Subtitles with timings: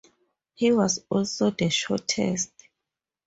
[0.55, 2.51] He was also the shortest.